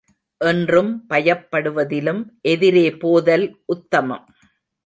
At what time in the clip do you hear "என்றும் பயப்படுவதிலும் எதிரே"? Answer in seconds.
0.41-2.91